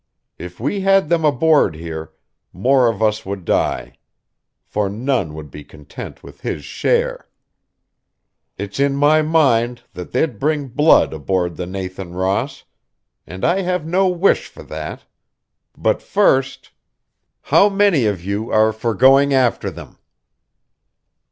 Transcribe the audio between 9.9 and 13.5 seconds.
that they'd bring blood aboard the Nathan Ross. And